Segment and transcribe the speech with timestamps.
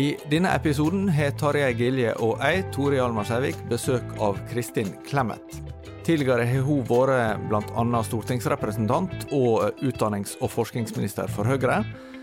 [0.00, 5.58] I denne episoden har Tarjei Gilje og jeg, Tore Hjalmar Sævik, besøk av Kristin Clemet.
[6.06, 8.00] Tidligere har hun vært bl.a.
[8.08, 11.82] stortingsrepresentant og utdannings- og forskningsminister for Høyre.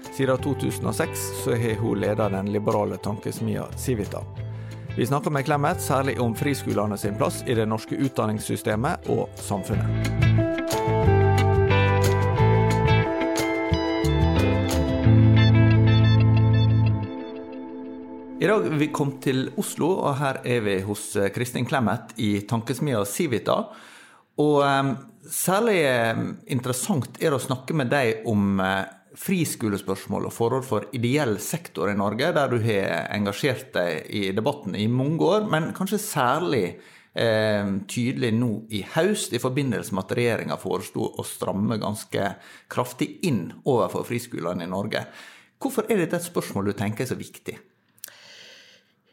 [0.09, 4.25] Siden 2006 så har hun ledet den liberale tankesmia Civita.
[4.97, 10.47] Vi snakker med Clemet særlig om friskolene sin plass i det norske utdanningssystemet og samfunnet.
[18.38, 22.44] I dag vi kommet til Oslo, og her er vi hos eh, Kristin Clemet i
[22.46, 23.56] tankesmia Civita.
[24.38, 24.92] Og um,
[25.25, 25.80] særlig
[26.14, 28.84] um, interessant er det å snakke med deg om uh,
[29.18, 34.78] friskolespørsmål og forhold for ideell sektor i Norge, der du har engasjert deg i debatten
[34.78, 36.68] i mange år, men kanskje særlig
[37.18, 42.28] tydelig nå i høst, i forbindelse med at regjeringa foreslo å stramme ganske
[42.69, 45.02] kraftig inn overfor friskolene i Norge.
[45.58, 47.58] Hvorfor er dette et spørsmål du tenker er så viktig?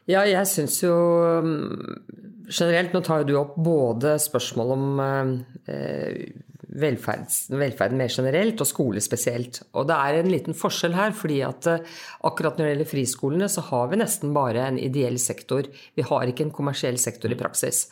[0.09, 0.95] Ja, jeg syns jo
[1.41, 6.25] mm, generelt Nå tar jo du opp både spørsmål om eh,
[6.75, 9.61] velferden mer generelt og skole spesielt.
[9.77, 11.93] Og det er en liten forskjell her, fordi at eh,
[12.27, 15.69] akkurat når det gjelder friskolene, så har vi nesten bare en ideell sektor.
[15.95, 17.85] Vi har ikke en kommersiell sektor i praksis.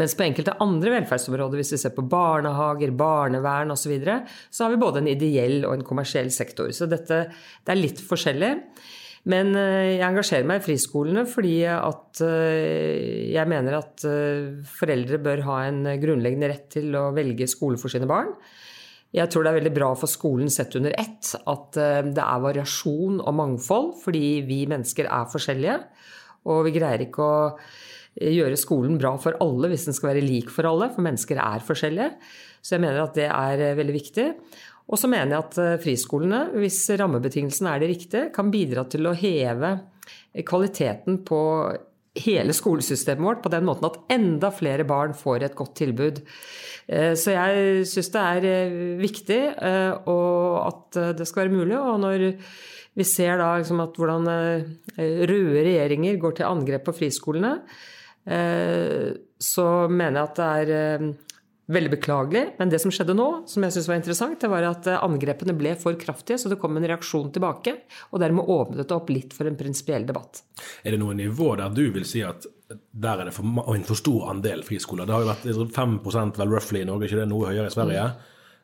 [0.00, 4.20] Mens på enkelte andre velferdsområder, hvis vi ser på barnehager, barnevern osv., så, videre,
[4.50, 6.70] så har vi både en ideell og en kommersiell sektor.
[6.70, 8.52] Så dette det er litt forskjellig.
[9.30, 15.20] Men eh, jeg engasjerer meg i friskolene fordi at eh, jeg mener at eh, foreldre
[15.22, 18.32] bør ha en grunnleggende rett til å velge skole for sine barn.
[19.14, 23.18] Jeg tror det er veldig bra for skolen sett under ett at det er variasjon
[23.20, 25.74] og mangfold, fordi vi mennesker er forskjellige.
[26.48, 27.42] Og vi greier ikke å
[28.16, 31.60] gjøre skolen bra for alle hvis den skal være lik for alle, for mennesker er
[31.66, 32.08] forskjellige.
[32.64, 34.26] Så jeg mener at det er veldig viktig.
[34.92, 39.08] Og så mener jeg at eh, friskolene, hvis rammebetingelsene er de riktige, kan bidra til
[39.08, 39.78] å heve
[40.48, 41.40] kvaliteten på
[42.22, 46.20] hele skolesystemet vårt på den måten at enda flere barn får et godt tilbud.
[46.92, 49.40] Eh, så jeg syns det er eh, viktig
[50.12, 51.78] og at det skal være mulig.
[51.80, 52.28] Og når
[52.92, 54.28] vi ser da liksom at hvordan
[55.00, 57.54] røde regjeringer går til angrep på friskolene,
[59.42, 61.14] så mener jeg at det er
[61.72, 62.42] Veldig beklagelig.
[62.58, 65.54] Men det som skjedde nå, som jeg synes var interessant, det var at eh, angrepene
[65.56, 67.76] ble for kraftige, så det kom en reaksjon tilbake.
[68.10, 70.42] Og dermed åpnet det opp litt for en prinsipiell debatt.
[70.84, 73.98] Er det noe nivå der du vil si at der er det for, en for
[73.98, 75.08] stor andel friskoler?
[75.08, 77.74] Det har jo vært 5% vel roughly i Norge, ikke det er noe høyere i
[77.74, 78.06] Sverige?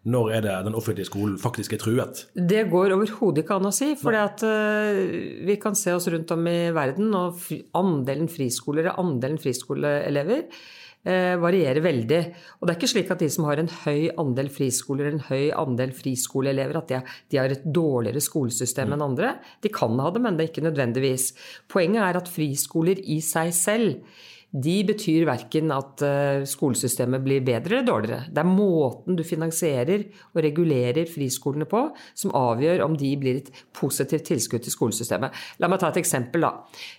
[0.09, 2.23] Når er det den offentlige skolen faktisk er truet?
[2.33, 3.91] Det går overhodet ikke an å si.
[3.99, 5.01] For uh,
[5.49, 7.41] vi kan se oss rundt om i verden, og
[7.77, 12.21] andelen friskoler og andelen friskoleelever Eh, varierer veldig.
[12.59, 15.49] Og det er ikke slik at de som har en høy andel friskoler, en høy
[15.57, 16.91] andel friskoleelever, at
[17.31, 19.37] de har et dårligere skolesystem enn andre.
[19.65, 21.31] De kan ha det, men det er ikke nødvendigvis.
[21.71, 24.19] Poenget er at friskoler i seg selv
[24.49, 28.31] de betyr verken at eh, skolesystemet blir bedre eller dårligere.
[28.33, 31.83] Det er måten du finansierer og regulerer friskolene på
[32.17, 35.37] som avgjør om de blir et positivt tilskudd til skolesystemet.
[35.61, 36.55] La meg ta et eksempel, da.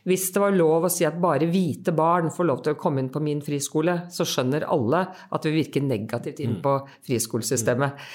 [0.05, 3.01] Hvis det var lov å si at bare hvite barn får lov til å komme
[3.01, 6.77] inn på min friskole, så skjønner alle at det vil virke negativt inn på
[7.09, 8.05] friskolesystemet.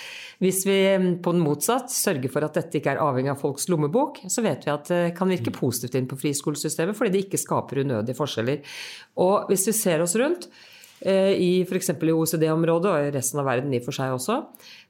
[0.42, 3.68] Hvis vi mm, på den motsatt sørger for at dette ikke er avhengig av folks
[3.70, 7.42] lommebok, så vet vi at det kan virke positivt inn på friskolesystemet fordi det ikke
[7.42, 8.78] skaper unødige forskjeller.
[9.22, 10.48] Og hvis vi ser oss rundt,
[11.04, 11.92] eh, i f.eks.
[11.94, 14.40] i OECD-området og i resten av verden i og for seg også,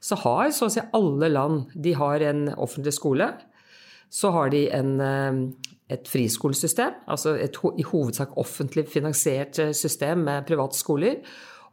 [0.01, 3.29] så har så å si alle land de har en offentlig skole.
[4.13, 5.41] Så har de en, eh,
[5.93, 11.19] et friskolesystem, altså et i hovedsak offentlig finansiert eh, system med private skoler.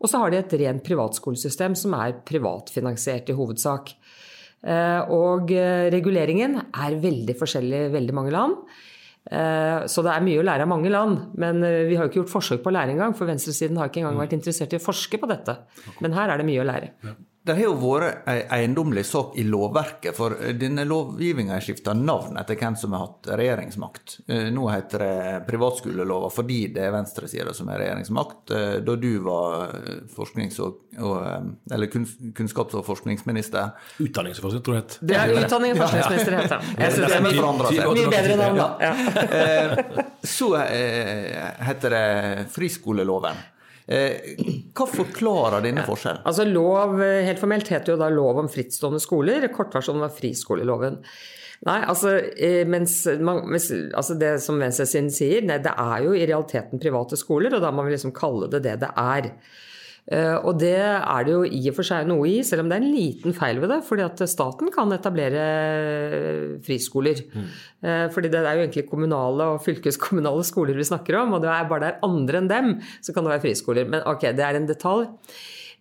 [0.03, 3.95] Og så har de et rent privatskolesystem som er privatfinansiert i hovedsak.
[4.63, 8.57] Eh, og eh, reguleringen er veldig forskjellig i veldig mange land.
[9.31, 11.29] Eh, så det er mye å lære av mange land.
[11.39, 14.03] Men vi har jo ikke gjort forsøk på å lære engang, for venstresiden har ikke
[14.03, 15.59] engang vært interessert i å forske på dette.
[16.03, 16.93] Men her er det mye å lære.
[17.43, 22.37] Det har jo vært ei eiendommelig sak i lovverket, for denne lovgivninga har skifta navn
[22.39, 24.21] etter hvem som har hatt regjeringsmakt.
[24.31, 28.53] Eh, nå heter det privatskolelova fordi det er venstresida som har regjeringsmakt.
[28.55, 30.79] Eh, da du var eh, forsknings- og,
[31.73, 35.07] eller kunnskaps- og forskningsminister Utdannings- og forskningsminister, tror jeg det heter.
[35.11, 36.77] Det er utdanning og forskningsminister, heter det.
[36.79, 38.69] Jeg syns det er mye, mye bedre navn, da.
[38.87, 40.07] Ja.
[40.23, 43.43] Så heter det friskoleloven.
[43.93, 44.41] Eh,
[44.73, 46.25] hva forklarer denne forskjellen?
[46.29, 49.49] Altså lov, eh, Helt formelt heter jo da lov om frittstående skoler.
[49.53, 51.01] Kortversjonen var friskoleloven.
[51.63, 52.17] Nei, altså,
[52.67, 57.15] mens man, mens, altså det som venstresiden sier, nei, det er jo i realiteten private
[57.21, 59.29] skoler, og da må vi liksom kalle det det det er.
[60.11, 62.79] Eh, og det er det jo i og for seg noe i, selv om det
[62.79, 63.81] er en liten feil ved det.
[63.87, 67.23] fordi at staten kan etablere eh, friskoler.
[67.33, 67.49] Mm.
[68.15, 71.35] Fordi det er jo egentlig kommunale og fylkeskommunale skoler vi snakker om.
[71.37, 73.89] Og det er bare det er andre enn dem, så kan det være friskoler.
[73.91, 75.09] Men ok, det er en detalj.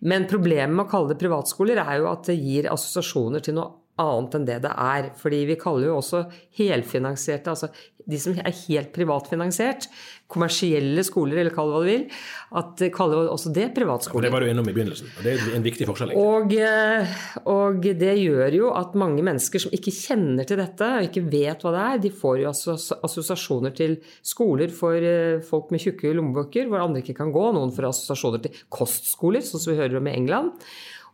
[0.02, 3.70] Men problemet med å kalle det privatskoler er jo at det gir assosiasjoner til noe
[4.02, 5.10] annet enn det det er.
[5.18, 6.24] Fordi vi kaller jo også
[6.58, 7.70] helfinansierte, altså
[8.08, 9.86] de som er helt privatfinansiert,
[10.32, 12.06] kommersielle skoler, eller kall det hva du vil,
[12.62, 14.26] at kaller også det privatskoler.
[14.26, 16.14] Ja, det var du innom i begynnelsen, og det er en viktig forskjell.
[16.20, 17.14] Og, eh,
[17.48, 21.64] og, det gjør jo at mange mennesker som ikke kjenner til dette, og ikke vet
[21.64, 26.68] hva det er, de får jo assosiasjoner til skoler for eh, folk med tjukke lommebøker,
[26.70, 27.46] hvor andre ikke kan gå.
[27.56, 30.52] Noen får assosiasjoner til kostskoler, sånn som vi hører om i England.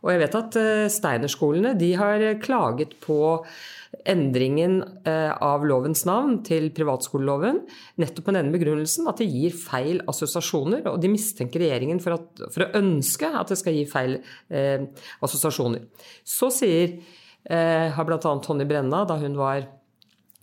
[0.03, 3.19] Og jeg vet at eh, Steinerskolene de har klaget på
[4.09, 7.63] endringen eh, av lovens navn til privatskoleloven
[8.01, 10.85] nettopp med denne begrunnelsen at det gir feil assosiasjoner.
[10.91, 14.19] Og de mistenker regjeringen for, at, for å ønske at det skal gi feil
[14.53, 14.85] eh,
[15.25, 15.87] assosiasjoner.
[16.27, 16.99] Så sier,
[17.49, 18.21] eh, har bl.a.
[18.21, 19.65] Tonje Brenna, da hun var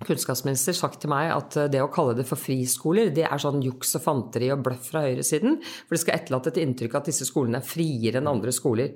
[0.05, 3.95] kunnskapsminister sagt til meg at det å kalle det for friskoler, det er sånn juks
[3.97, 5.57] og fanteri og bløff fra høyresiden.
[5.63, 8.93] For det skal etterlate et inntrykk av at disse skolene er friere enn andre skoler.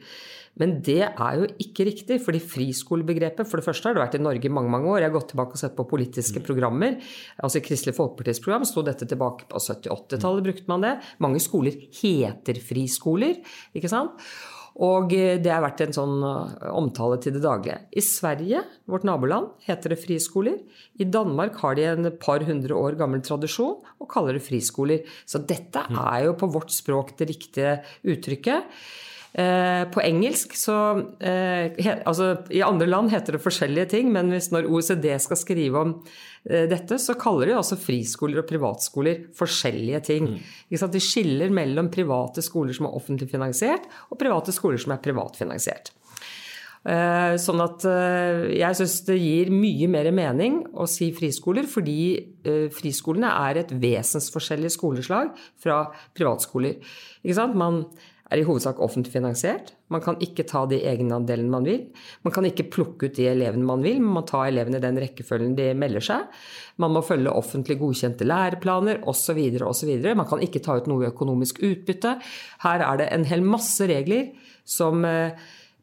[0.59, 4.23] Men det er jo ikke riktig, fordi friskolebegrepet For det første har det vært i
[4.23, 5.01] Norge i mange mange år.
[5.01, 6.99] Jeg har gått tilbake og sett på politiske programmer.
[7.39, 10.97] altså I Kristelig Folkepartis program sto dette tilbake på 70-80-tallet, brukte man det.
[11.23, 13.39] Mange skoler heter friskoler,
[13.79, 14.19] ikke sant.
[14.81, 17.83] Og det har vært en sånn uh, omtale til det daglige.
[17.93, 20.57] I Sverige, vårt naboland, heter det friskoler.
[20.97, 25.05] I Danmark har de en par hundre år gammel tradisjon og kaller det friskoler.
[25.29, 27.77] Så dette er jo på vårt språk det riktige
[28.09, 28.73] uttrykket.
[29.31, 30.75] Eh, på engelsk så
[31.23, 31.71] eh,
[32.03, 35.93] altså, I andre land heter det forskjellige ting, men hvis når OECD skal skrive om
[36.51, 40.33] eh, dette, så kaller de også friskoler og privatskoler forskjellige ting.
[40.35, 40.91] Mm.
[40.91, 45.95] De skiller mellom private skoler som er offentlig finansiert, og private skoler som er privatfinansiert.
[46.81, 51.99] Sånn at jeg syns det gir mye mer mening å si friskoler, fordi
[52.73, 55.83] friskolene er et vesensforskjellig skoleslag fra
[56.17, 56.81] privatskoler.
[57.53, 57.83] Man
[58.31, 59.73] er i hovedsak offentlig finansiert.
[59.91, 61.83] Man kan ikke ta de egenandelene man vil.
[62.27, 65.01] Man kan ikke plukke ut de elevene man vil, men man tar elevene i den
[65.03, 66.41] rekkefølgen de melder seg.
[66.83, 69.41] Man må følge offentlig godkjente læreplaner osv.
[69.67, 69.93] osv.
[70.15, 72.17] Man kan ikke ta ut noe økonomisk utbytte.
[72.65, 74.31] Her er det en hel masse regler
[74.65, 75.35] som eh,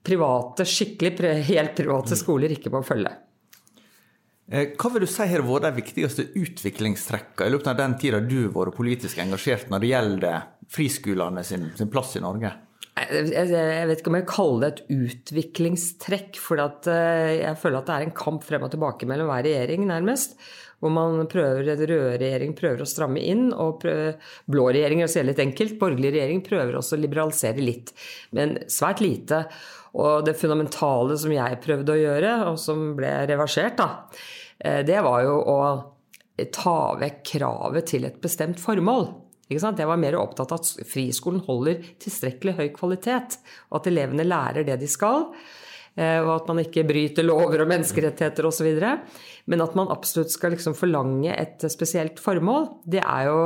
[0.08, 3.12] private, skikkelig helt private skoler ikke må følge.
[4.48, 8.22] Eh, hva vil du si har vært de viktigste utviklingstrekkene i løpet av den tida
[8.24, 12.54] du har vært politisk engasjert når det gjelder friskolene sin, sin, plass i Norge?
[12.98, 13.50] Jeg,
[13.90, 16.40] vet ikke om jeg kaller det et utviklingstrekk.
[16.40, 19.84] For eh, jeg føler at det er en kamp frem og tilbake mellom hver regjering,
[19.92, 20.40] nærmest.
[20.80, 24.16] Hvor man prøver, røde regjering prøver å stramme inn, og prøver,
[24.48, 27.92] blå regjering, å si det litt enkelt, borgerlig regjering prøver også å liberalisere litt.
[28.38, 29.44] Men svært lite.
[29.98, 34.06] Og det fundamentale som jeg prøvde å gjøre, og som ble reversert, da,
[34.58, 35.58] det var jo å
[36.54, 39.08] ta vekk kravet til et bestemt formål.
[39.48, 43.38] Jeg var mer opptatt av at friskolen holder tilstrekkelig høy kvalitet,
[43.70, 45.30] og at elevene lærer det de skal.
[45.98, 48.68] Eh, og at man ikke bryter lover og menneskerettigheter osv.
[49.50, 53.40] Men at man absolutt skal liksom forlange et spesielt formål, det er jo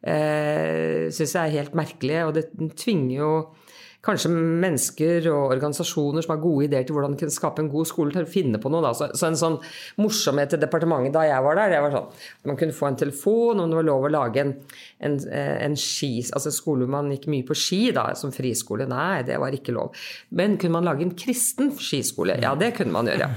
[0.00, 2.46] eh, Syns jeg er helt merkelig, og det
[2.80, 3.32] tvinger jo
[4.02, 7.86] kanskje mennesker og organisasjoner som har gode ideer til hvordan de kunne skape en god
[7.86, 8.82] skole, til å finne på noe.
[8.82, 8.90] Da.
[8.98, 9.58] Så, så en sånn
[10.02, 12.08] morsomhet til departementet da jeg var der, det var sånn
[12.50, 14.52] man kunne få en telefon om det var lov å lage en,
[15.06, 18.88] en, en ski, altså skole hvor man gikk mye på ski da, som friskole.
[18.90, 19.94] Nei, det var ikke lov.
[20.34, 22.40] Men kunne man lage en kristen skiskole?
[22.42, 23.30] Ja, det kunne man gjøre.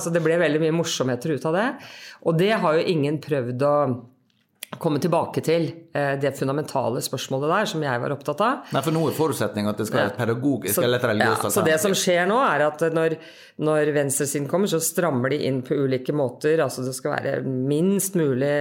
[0.00, 1.66] Så det ble veldig mye morsomheter ut av det.
[2.24, 3.74] Og det har jo ingen prøvd å
[4.78, 5.64] komme tilbake til
[5.96, 8.68] eh, det fundamentale spørsmålet der, som jeg var opptatt av.
[8.70, 11.64] Nei, For nå er forutsetningen at det skal være pedagogisk så, eller religiøst ja, Så
[11.66, 13.16] det som skjer nå, er at når,
[13.66, 16.62] når venstresiden kommer, så strammer de inn på ulike måter.
[16.62, 18.52] Altså det skal være minst mulig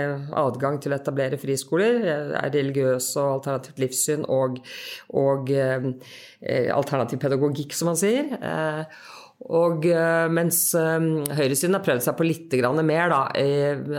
[0.41, 2.01] adgang til å etablere friskoler.
[2.41, 4.57] Er religiøs og alternativt livssyn og,
[5.13, 5.89] og eh,
[6.73, 8.33] alternativ pedagogikk, som man sier.
[8.33, 9.17] Eh,
[9.47, 10.97] og eh, mens eh,
[11.37, 13.21] høyresiden har prøvd seg på litt mer, da,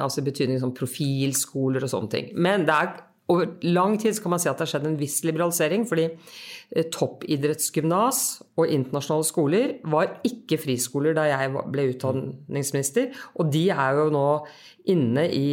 [0.02, 2.28] altså i betydning som profilskoler og sånne ting.
[2.36, 2.98] Men er
[3.30, 6.90] over lang tid kan man si at det har skjedd en viss liberalisering, fordi eh,
[6.92, 8.20] toppidrettsgymnas
[8.58, 14.26] og internasjonale skoler var ikke friskoler da jeg ble utdanningsminister, og de er jo nå
[14.90, 15.46] inne i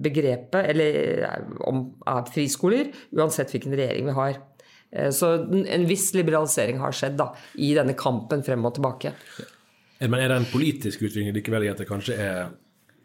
[0.00, 1.90] begrepet eller om
[2.30, 4.38] friskoler, uansett hvilken regjering vi har.
[4.92, 7.30] Eh, så en viss liberalisering har skjedd da,
[7.62, 9.14] i denne kampen frem og tilbake.
[10.00, 12.50] Men er det en politisk utvikling likevel i at det kanskje er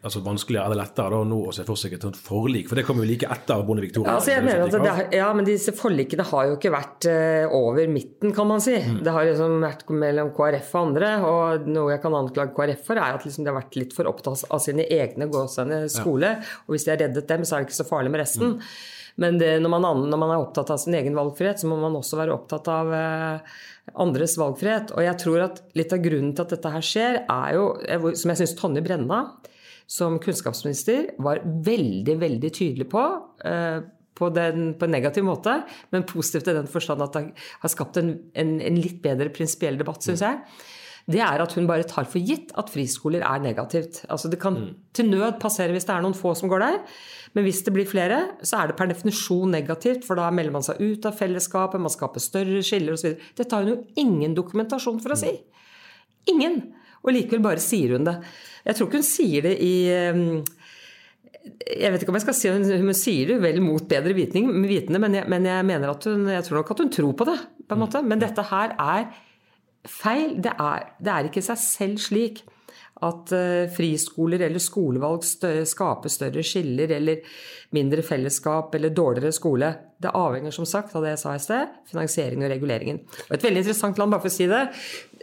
[0.06, 2.68] altså vanskeligere eller lettere da, nå å se for seg et sånt forlik?
[2.70, 4.04] For det kommer jo like etter Bondevik II.
[4.06, 8.62] Ja, altså ja, men disse forlikene har jo ikke vært uh, over midten, kan man
[8.64, 8.76] si.
[8.78, 9.00] Mm.
[9.04, 11.12] Det har liksom vært mellom KrF og andre.
[11.26, 14.10] Og noe jeg kan anklage KrF for, er at liksom de har vært litt for
[14.10, 16.36] opptatt av sine egne gåsehudene skole.
[16.38, 16.60] Ja.
[16.66, 18.56] Og hvis de har reddet dem, så er det ikke så farlig med resten.
[18.56, 18.94] Mm.
[19.22, 21.96] Men det, når, man, når, man, er opptatt av sin egen valgfrihet, så må man
[21.96, 23.56] også være opptatt av eh,
[24.04, 24.92] andres valgfrihet.
[24.92, 27.66] Og jeg tror at litt av grunnen til at dette her skjer, er jo,
[28.12, 29.24] som jeg syns Tonje Brenna
[29.86, 33.04] som kunnskapsminister var veldig, veldig tydelig på.
[33.46, 33.78] Eh,
[34.16, 35.58] på, den, på, en negativ måte,
[35.92, 37.24] men positivt i den forstand at det
[37.60, 40.40] har skapt en, en, en litt bedre prinsipiell debatt, syns jeg
[41.06, 44.00] det er at hun bare tar for gitt at friskoler er negativt.
[44.10, 44.70] Altså Det kan mm.
[44.96, 46.80] til nød passere hvis det er noen få som går der,
[47.36, 50.66] men hvis det blir flere, så er det per definisjon negativt, for da melder man
[50.66, 53.14] seg ut av fellesskapet, man skaper større skiller osv.
[53.38, 55.30] Dette har hun jo ingen dokumentasjon for å si.
[56.32, 56.58] Ingen!
[57.04, 58.16] Og likevel bare sier hun det.
[58.66, 60.40] Jeg tror ikke hun sier det i ehm,
[61.46, 64.48] jeg vet ikke om jeg skal si hun, hun sier det vel mot bedre vitning,
[64.66, 67.28] vitende, men jeg, men jeg mener at hun, jeg tror nok at hun tror på
[67.28, 67.36] det.
[67.68, 68.02] på en måte.
[68.02, 69.06] Men dette her er
[69.90, 70.36] feil.
[70.42, 72.44] Det er, det er ikke seg selv slik
[73.04, 75.24] at uh, friskoler eller skolevalg
[75.68, 77.40] skaper større skiller eller
[77.76, 79.72] mindre fellesskap eller dårligere skole.
[80.00, 83.02] Det avhenger som sagt av det jeg sa i sted, finansieringen og reguleringen.
[83.26, 84.62] Og et veldig interessant land, bare for å si det,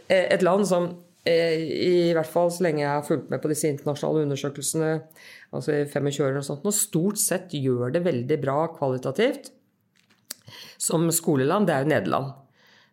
[0.06, 0.86] eh, et land som
[1.26, 4.92] eh, i hvert fall så lenge jeg har fulgt med på disse internasjonale undersøkelsene,
[5.54, 9.50] altså i 25 år og sånt, og stort sett gjør det veldig bra kvalitativt
[10.78, 12.43] som skoleland, det er jo Nederland.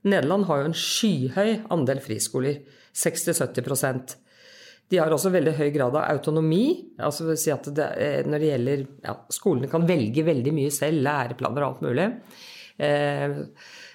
[0.07, 2.61] Nederland har jo en skyhøy andel friskoler.
[2.97, 4.17] 60-70%
[4.91, 6.91] de har også veldig høy grad av autonomi.
[6.99, 7.87] altså vil si at det,
[8.27, 12.07] Når det gjelder ja, Skolene kan velge veldig mye selv, læreplaner og alt mulig.
[12.81, 13.37] Eh,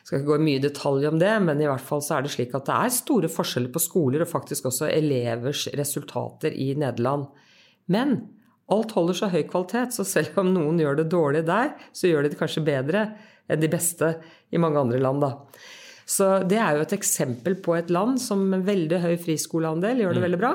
[0.06, 2.32] skal ikke gå mye i detalj om det, men i hvert fall så er det
[2.32, 7.26] slik at det er store forskjeller på skoler og faktisk også elevers resultater i Nederland.
[7.92, 8.16] Men
[8.72, 12.25] alt holder så høy kvalitet, så selv om noen gjør det dårlig der, så gjør
[12.25, 13.08] de det kanskje bedre
[13.50, 14.14] enn de beste
[14.54, 15.34] i mange andre land, da.
[16.06, 20.14] Så det er jo et eksempel på et land som med veldig høy friskoleandel gjør
[20.14, 20.26] det mm.
[20.28, 20.52] veldig bra.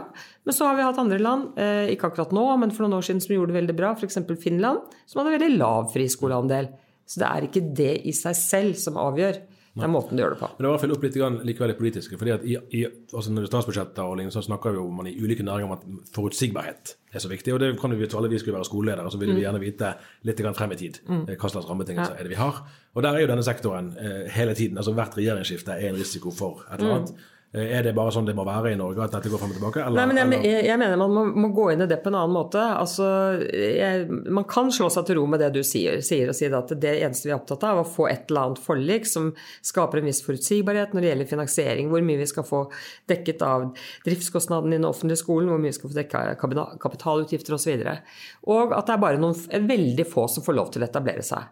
[0.48, 3.08] Men så har vi hatt andre land, eh, ikke akkurat nå, men for noen år
[3.10, 4.22] siden som gjorde det veldig bra, f.eks.
[4.40, 6.72] Finland, som hadde veldig lav friskoleandel.
[7.04, 9.42] Så det er ikke det i seg selv som avgjør.
[9.72, 10.48] Det er måten du gjør det på.
[10.52, 12.18] Men det var følge opp litt likevel det politiske.
[12.20, 12.82] fordi at i, i,
[13.14, 15.78] altså Når det er statsbudsjetter og så snakker vi jo man i ulike næringer om
[15.78, 15.86] at
[16.16, 17.54] forutsigbarhet er så viktig.
[17.54, 19.46] Og det kan vi alle vi skulle være skoleledere, så ville vi mm.
[19.46, 19.94] gjerne vite
[20.28, 21.22] litt frem i tid mm.
[21.30, 22.64] Eh, hva slags rammebetingelser er det vi har.
[22.96, 24.78] Og der er jo denne sektoren eh, hele tiden.
[24.78, 27.16] altså Hvert regjeringsskifte er en risiko for et eller annet.
[27.52, 29.58] Eh, er det bare sånn det må være i Norge, at dette går frem og
[29.58, 29.82] tilbake?
[29.84, 32.18] Eller, Nei, men jeg, jeg, mener man må, må, gå inn i det på en
[32.22, 32.62] annen måte.
[32.64, 33.08] Altså,
[33.52, 36.74] jeg, man kan slå seg til ro med det du sier, sier og si at
[36.80, 39.34] det eneste vi er opptatt av, er å få et eller annet forlik som
[39.68, 42.64] skaper en viss forutsigbarhet når det gjelder finansiering, hvor mye vi skal få
[43.12, 43.68] dekket av
[44.08, 47.74] driftskostnadene i den offentlige skolen, hvor mye vi skal få dekket av kapitalutgifter osv.
[47.76, 50.88] Og, så og at det er bare noen veldig få som får lov til å
[50.88, 51.52] etablere seg.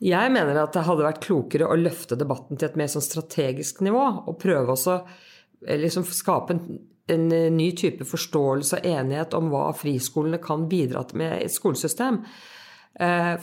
[0.00, 3.82] Jeg mener at det hadde vært klokere å løfte debatten til et mer sånn strategisk
[3.84, 4.04] nivå.
[4.30, 6.62] Og prøve eh, liksom skape en,
[7.12, 11.52] en, eh, ny type forståelse og enighet om hva friskolene kan bidra til med et
[11.52, 12.22] skolesystem.
[13.00, 13.34] Eh,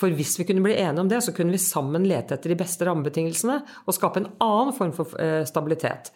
[0.00, 2.56] For hvis vi kunne bli enige om det, så kunne vi sammen lete etter de
[2.56, 6.08] beste rammebetingelsene og skape en annen form for eh, stabilitet.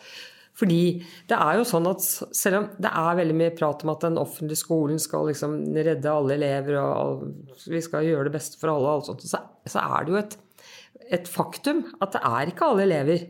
[0.54, 4.04] Fordi det er jo sånn at selv om det er veldig mye prat om at
[4.06, 7.24] den offentlige skolen skal liksom redde alle elever og
[7.66, 9.24] vi skal gjøre det beste for alle, og alt sånt,
[9.66, 10.36] så, er det jo et,
[11.18, 13.24] et faktum at det er ikke alle elever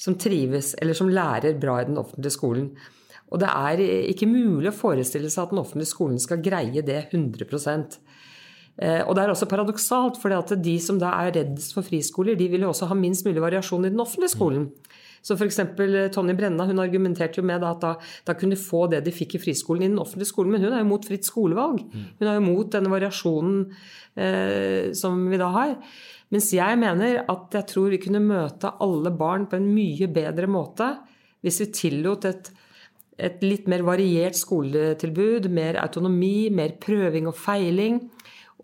[0.00, 2.72] som trives eller som lærer bra i den offentlige skolen.
[3.30, 7.04] Og det er ikke mulig å forestille seg at den offentlige skolen skal greie det
[7.12, 7.46] 100
[8.80, 12.48] eh, og det er også paradoksalt, for de som da er reddest for friskoler, de
[12.50, 14.66] vil jo også ha minst mulig variasjon i den offentlige skolen.
[15.24, 15.58] Så f.eks.
[15.60, 17.94] Eh, Tonje Brenna hun argumenterte jo med at da,
[18.26, 20.76] da, kunne de få det de fikk i friskolen i den offentlige skolen, men hun
[20.76, 21.82] er jo mot fritt skolevalg.
[22.20, 23.60] Hun er jo mot denne variasjonen
[24.16, 25.76] eh, som vi da har.
[26.30, 30.46] Mens jeg mener at jeg tror vi kunne møte alle barn på en mye bedre
[30.50, 30.92] måte
[31.40, 32.50] hvis vi tillot et,
[33.16, 37.96] et litt mer variert skoletilbud, mer autonomi, mer prøving og feiling.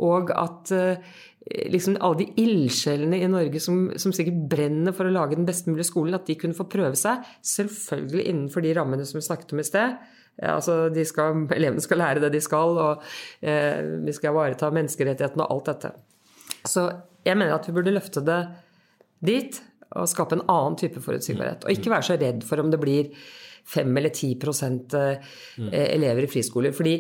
[0.05, 1.15] Og at eh,
[1.73, 5.69] liksom alle de ildsjelene i Norge som, som, sikkert brenner for å lage den best
[5.71, 7.25] mulige skolen, at de kunne få prøve seg.
[7.47, 9.97] Selvfølgelig innenfor de rammene som vi snakket om i sted.
[10.45, 13.07] Altså, skal, elevene skal lære det de skal, og
[13.41, 15.95] eh, vi skal ivareta menneskerettighetene og alt dette.
[16.67, 16.91] Så
[17.27, 18.43] jeg mener at vi burde løfte det
[19.25, 19.63] dit
[19.97, 21.65] og skape en annen type forutsigbarhet.
[21.65, 23.13] Og ikke være så redd for om det blir
[23.67, 24.35] 5 eller 10
[25.01, 26.73] eh, elever i friskoler.
[26.73, 26.99] fordi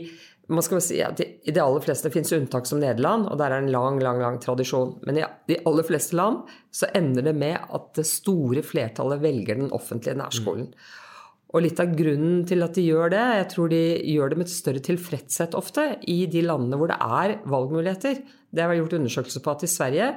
[0.52, 3.64] man skal si at I de aller fleste fins unntak som Nederland, og der er
[3.64, 4.94] en lang lang, lang tradisjon.
[5.06, 9.58] Men i de aller fleste land så ender det med at det store flertallet velger
[9.58, 10.70] den offentlige nærskolen.
[10.70, 10.94] Mm.
[11.54, 14.48] Og litt av grunnen til at de gjør det, jeg tror de gjør det med
[14.48, 18.18] et større tilfredshet ofte i de landene hvor det er valgmuligheter.
[18.50, 20.08] Det har vært gjort undersøkelser på at i Sverige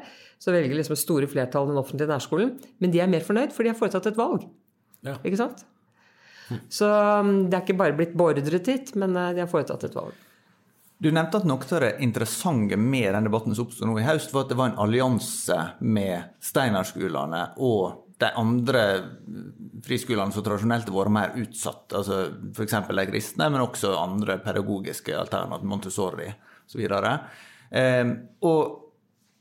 [0.41, 2.55] så velger liksom store flertall den offentlige nærskolen.
[2.81, 4.45] Men de er mer fornøyd, for de har foretatt et valg.
[5.05, 5.17] Ja.
[5.23, 5.63] Ikke sant?
[6.71, 9.95] Så um, det er ikke bare blitt beordret dit, men uh, de har foretatt et
[9.97, 10.17] valg.
[10.99, 14.33] Du nevnte at noe av det interessante med den debatten som oppstod nå i høst,
[14.35, 18.81] var at det var en allianse med Steinerskolene og de andre
[19.85, 22.17] friskolene som tradisjonelt har vært mer utsatt, altså
[22.51, 22.75] f.eks.
[22.89, 26.27] de kristne, men også andre pedagogiske alternativ, Montessori
[26.67, 26.83] osv.
[27.79, 28.11] Eh,
[28.49, 28.88] og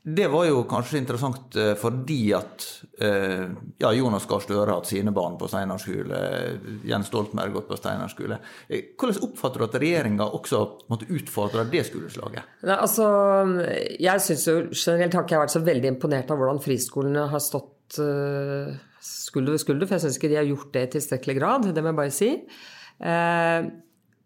[0.03, 2.65] det var jo kanskje interessant eh, fordi at
[3.03, 3.49] eh,
[3.81, 6.19] ja, Jonas Gahr Støre har hatt sine barn på Steinar skole,
[6.87, 8.37] Jens Stoltenberg gått på Steinar skole.
[8.69, 12.55] Eh, hvordan oppfatter du at regjeringa også måtte utfordre det skoleslaget?
[12.63, 13.09] Nei, altså,
[13.99, 17.43] jeg synes jo Generelt har ikke jeg vært så veldig imponert av hvordan friskolene har
[17.43, 21.69] stått skulder ved skulder, for jeg syns ikke de har gjort det i tilstrekkelig grad.
[21.73, 22.29] Det må jeg bare si.
[22.99, 23.69] Uh,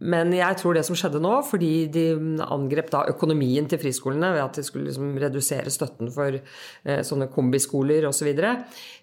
[0.03, 2.03] men jeg tror det som skjedde nå, fordi de
[2.43, 7.29] angrep da økonomien til friskolene ved at de skulle liksom redusere støtten for eh, sånne
[7.31, 8.29] kombiskoler osv.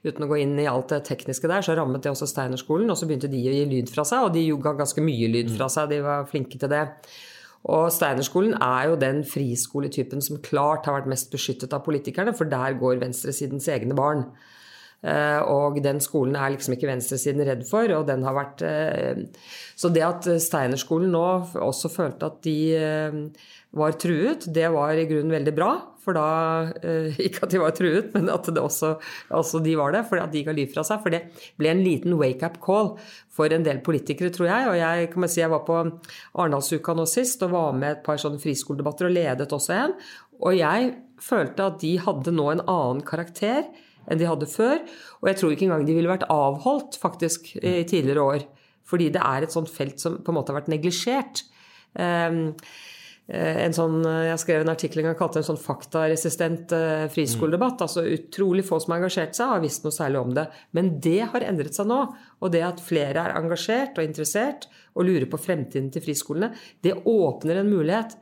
[0.04, 2.92] Uten å gå inn i alt det tekniske der, så rammet det også Steinerskolen.
[2.92, 5.54] Og så begynte de å gi lyd fra seg, og de ga ganske mye lyd
[5.56, 5.88] fra seg.
[5.94, 6.84] De var flinke til det.
[7.70, 12.48] Og Steinerskolen er jo den friskoletypen som klart har vært mest beskyttet av politikerne, for
[12.48, 14.26] der går venstresidens egne barn.
[15.00, 19.22] Eh, og den skolen er liksom ikke venstresiden redd for, og den har vært eh,
[19.78, 21.24] Så det at Steinerskolen nå
[21.56, 23.16] også følte at de eh,
[23.80, 25.70] var truet, det var i grunnen veldig bra.
[26.00, 26.72] For da
[27.26, 28.94] Ikke at de var truet, men at også,
[29.36, 30.06] også de var det.
[30.08, 31.02] For at de ga liv fra seg.
[31.04, 31.26] For det
[31.60, 32.94] ble en liten wake-up call
[33.30, 34.70] for en del politikere, tror jeg.
[34.72, 38.20] Og jeg kan si jeg var på Arendalsuka nå sist og var med et par
[38.20, 39.94] sånne friskoledebatter og ledet også en.
[40.40, 43.68] Og jeg følte at de hadde nå en annen karakter
[44.10, 44.82] enn de hadde før.
[45.22, 48.46] Og jeg tror ikke engang de ville vært avholdt faktisk i tidligere år.
[48.90, 51.44] Fordi det er et sånt felt som på en måte har vært neglisjert.
[51.94, 52.56] Um,
[53.30, 57.78] en sånn, jeg skrev en artikkel en jeg kalte en sånn faktaresistent uh, friskoledebatt.
[57.78, 57.84] Mm.
[57.86, 60.48] altså Utrolig få som har engasjert seg, har visst noe særlig om det.
[60.74, 62.00] Men det har endret seg nå.
[62.42, 66.50] Og det at flere er engasjert og interessert og lurer på fremtiden til friskolene,
[66.82, 68.18] det åpner en mulighet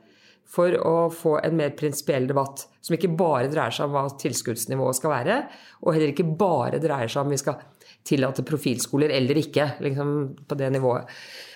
[0.49, 2.65] for å få en mer prinsipiell debatt.
[2.81, 5.41] Som ikke bare dreier seg om hva tilskuddsnivået skal være,
[5.83, 7.59] og heller ikke bare dreier seg om vi skal
[8.07, 10.11] tillate profilskoler eller ikke, liksom
[10.47, 11.11] på det nivået.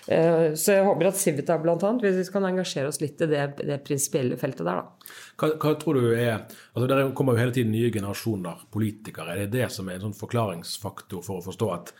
[0.06, 1.76] Eh, så jeg håper at Civita bl.a.
[2.02, 5.12] hvis vi kan engasjere oss litt i det, det prinsipielle feltet der, da.
[5.40, 9.34] Hva, hva, tror du er altså Der kommer jo hele tiden nye generasjoner politikere.
[9.34, 11.94] Er det det som er en sånn forklaringsfaktor for å forstå at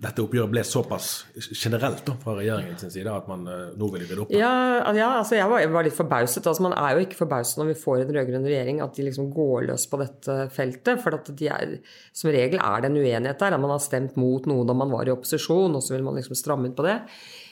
[0.00, 4.22] dette oppgjøret ble såpass generelt da, fra regjeringens side at man uh, nå vil rydde
[4.22, 4.30] opp?
[4.32, 4.52] Ja,
[4.96, 6.46] ja altså jeg var, var, litt forbauset.
[6.48, 9.28] Altså man er jo ikke forbauset når vi får en rød-grønn regjering at de liksom
[9.34, 11.02] går løs på dette feltet.
[11.04, 11.74] For de er,
[12.16, 13.58] som regel er det en uenighet der.
[13.60, 16.38] Man har stemt mot noe da man var i opposisjon, og så vil man liksom
[16.38, 16.96] stramme inn på det.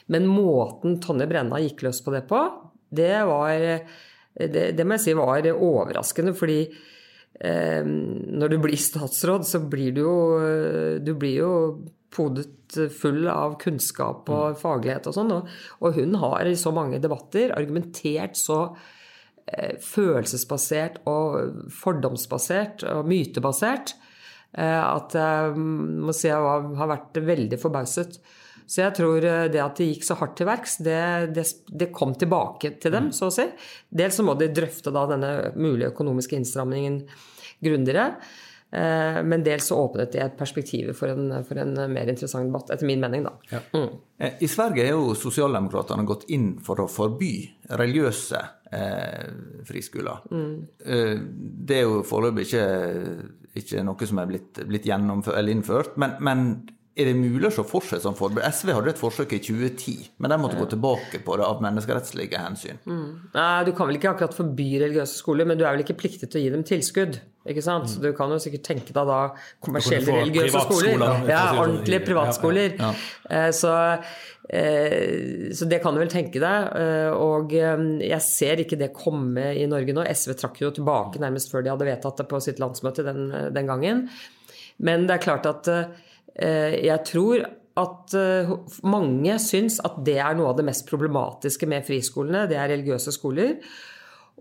[0.08, 2.40] Men måten Tonje Brenna gikk løs på det på,
[2.88, 3.58] det var
[4.38, 6.32] Det, det må jeg si var overraskende.
[6.32, 10.18] fordi eh, når du blir statsråd, så blir du jo
[11.04, 11.52] Du blir jo
[12.14, 14.58] podet full av kunnskap og mm.
[14.60, 15.34] faglighet og sånn.
[15.34, 18.60] Og, og, hun har i så mange debatter argumentert så
[19.46, 23.94] eh, følelsesbasert og fordomsbasert og mytebasert
[24.56, 28.20] eh, at jeg må si jeg var, har vært veldig forbauset.
[28.68, 31.00] Så jeg tror eh, det at de gikk så hardt til verks, det,
[31.36, 33.48] det, det, kom tilbake til dem, så å si.
[33.88, 37.02] Dels så må de drøfte da denne mulige økonomiske innstrammingen
[37.64, 38.12] grundigere.
[38.70, 42.88] Eh, men dels så åpnet det perspektivet for en, for en, mer interessant debatt, etter
[42.88, 43.24] min mening.
[43.24, 43.32] da.
[43.50, 43.62] Ja.
[43.72, 43.88] Mm.
[44.18, 47.32] Eh, I Sverige er jo sosialdemokratene gått inn for å forby
[47.80, 49.28] religiøse eh,
[49.68, 50.24] friskoler.
[50.30, 50.56] Mm.
[50.84, 51.14] Eh,
[51.68, 52.66] det er jo foreløpig ikke,
[53.62, 55.96] ikke, noe som er blitt, blitt innført.
[55.96, 56.44] Men, men
[56.98, 58.42] er det mulig å se for seg sånn forbud?
[58.42, 60.64] SV hadde et forsøk i 2010, men de måtte ja.
[60.64, 62.80] gå tilbake på det av menneskerettslige hensyn.
[62.84, 63.10] Mm.
[63.36, 66.32] Nei, Du kan vel ikke akkurat forby religiøse skoler, men du er vel ikke pliktet
[66.32, 67.20] til å gi dem tilskudd?
[67.48, 67.88] Ikke sant?
[67.88, 67.92] Mm.
[67.92, 69.20] Så Du kan jo sikkert tenke deg da
[69.64, 71.04] kommersielle religiøse skoler.
[71.28, 71.60] Ja, sånn.
[71.64, 72.74] ordentlige privatskoler.
[72.78, 72.90] Ja.
[72.90, 73.44] Ja.
[73.44, 73.52] ja.
[73.56, 73.76] så,
[74.48, 76.72] eh, så, det kan du vel tenke deg.
[76.82, 80.06] Eh, og jeg ser ikke det komme i Norge nå.
[80.08, 83.70] SV trakk jo tilbake nærmest før de hadde vedtatt det på sitt landsmøte den, den
[83.70, 84.06] gangen.
[84.78, 85.72] Men det er klart at
[86.38, 87.42] Eh, jeg tror
[87.78, 88.50] at eh,
[88.86, 92.46] mange syns at det er noe av det mest problematiske med friskolene.
[92.50, 93.56] Det er religiøse skoler.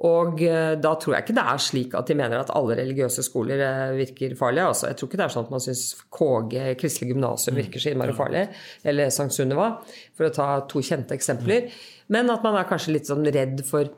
[0.06, 3.24] Og eh, da tror jeg ikke det er slik at de mener at alle religiøse
[3.26, 3.62] skoler
[3.98, 4.68] virker farlige.
[4.70, 5.84] Altså, jeg tror ikke det er sånn at man syns
[6.14, 8.44] KG, Kristelig gymnasium, virker så innmari farlig.
[8.86, 9.32] Eller St.
[9.34, 9.72] Sunniva,
[10.18, 11.72] for å ta to kjente eksempler.
[12.14, 13.90] Men at man er kanskje litt sånn redd for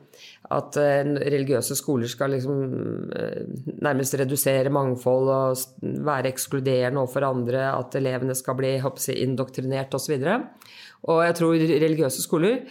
[0.50, 2.64] at uh, religiøse skoler skal liksom
[3.84, 10.16] nærmest redusere mangfold og være ekskluderende overfor andre, at elevene skal bli jeg, indoktrinert osv.
[10.16, 12.64] Og, så og jeg tror religiøse skoler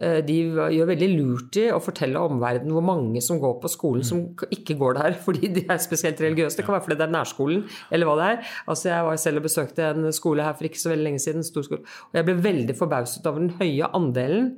[0.00, 4.22] de gjør veldig lurt i å fortelle omverdenen hvor mange som går på skolen som
[4.48, 6.58] ikke går der fordi de er spesielt religiøse.
[6.58, 8.54] Det kan være fordi det er nærskolen, eller hva det er.
[8.66, 11.44] Altså Jeg var selv og besøkte en skole her for ikke så veldig lenge siden,
[11.44, 14.54] og jeg ble veldig forbauset over den høye andelen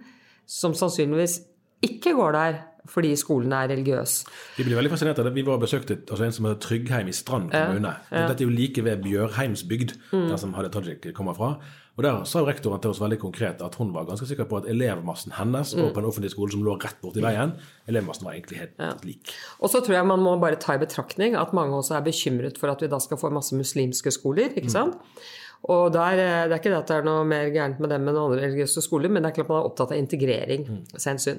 [0.46, 1.40] som sannsynligvis
[1.84, 4.16] ikke går der fordi skolen er religiøs.
[4.58, 5.34] Vi blir veldig fascinert av det.
[5.36, 7.94] Vi var og besøkte altså en som heter Tryggheim i Strand kommune.
[8.10, 8.26] Ja, ja.
[8.28, 10.28] Dette er jo like ved Bjørheimsbygd, mm.
[10.28, 11.54] der som Hadia Tajik kommer fra.
[11.94, 14.66] Og Der sa rektoren til oss veldig konkret at hun var ganske sikker på at
[14.66, 15.82] elevmassen hennes mm.
[15.84, 17.54] og på en offentlig skole som lå rett borti veien,
[17.86, 18.90] elevmassen var egentlig helt ja.
[19.06, 19.30] lik.
[19.60, 22.58] Og så tror jeg man må bare ta i betraktning at mange også er bekymret
[22.58, 24.50] for at vi da skal få masse muslimske skoler.
[24.50, 24.74] ikke mm.
[24.74, 24.98] sant?
[24.98, 25.30] Mm.
[25.74, 28.18] Og der, Det er ikke det at det er noe mer gærent med dem enn
[28.18, 30.66] andre religiøse skoler, men det er klart man er opptatt av integrering.
[30.68, 30.98] Mm.
[31.00, 31.38] Sensyn.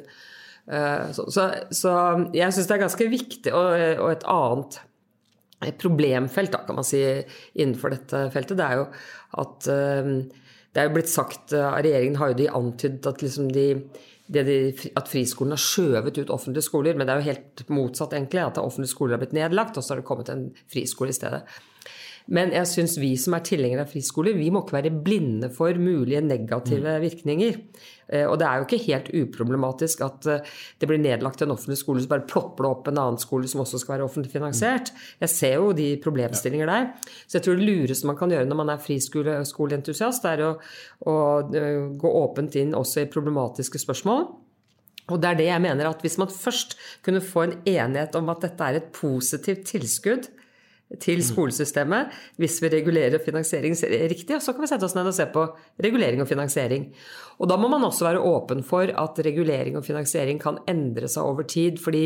[0.71, 1.93] Eh, så, så, så
[2.33, 4.81] jeg syns det er ganske viktig, og, og et annet
[5.81, 7.01] problemfelt, da, kan man si,
[7.57, 8.89] innenfor dette feltet, det er jo
[9.41, 10.09] at eh,
[10.75, 13.69] det er jo blitt sagt eh, av regjeringen, har jo de antydet at liksom de,
[14.27, 14.57] de,
[14.99, 16.97] at friskolen har skjøvet ut offentlige skoler.
[16.97, 18.43] Men det er jo helt motsatt, egentlig.
[18.43, 21.45] At offentlige skoler har blitt nedlagt, og så har det kommet en friskole i stedet.
[22.35, 25.77] Men jeg syns vi som er tilhengere av friskoler, vi må ikke være blinde for
[25.79, 27.03] mulige negative mm.
[27.05, 27.59] virkninger.
[28.07, 31.79] Eh, og det er jo ikke helt uproblematisk at eh, det blir nedlagt en offentlig
[31.81, 34.93] skole, så bare plopper det opp en annen skole som også skal være offentlig finansiert.
[35.23, 36.89] Jeg ser jo de problemstillinger der.
[37.25, 40.53] Så jeg tror det lureste man kan gjøre når man er friskoleentusiast, er å,
[41.09, 41.17] å
[41.49, 44.27] eh, gå åpent inn også i problematiske spørsmål.
[45.13, 46.73] Og det er det jeg mener at hvis man først
[47.05, 50.31] kunne få en enighet om at dette er et positivt tilskudd
[51.01, 53.73] til skolesystemet hvis vi regulerer finansiering
[54.11, 54.37] riktig.
[54.37, 55.45] Og så kan vi sette oss ned og se på
[55.81, 56.89] regulering og finansiering.
[57.41, 61.25] Og da må man også være åpen for at regulering og finansiering kan endre seg
[61.25, 61.79] over tid.
[61.81, 62.05] fordi